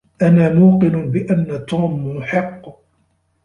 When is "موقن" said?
0.53-1.11